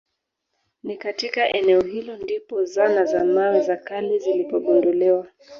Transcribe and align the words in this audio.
Ni 0.83 0.97
katika 0.97 1.49
eneo 1.53 1.81
hilo 1.83 2.17
ndipo 2.17 2.65
zana 2.65 3.05
za 3.05 3.25
mawe 3.25 3.61
za 3.61 3.77
kale 3.77 4.19
zilipogunduliwa 4.19 5.27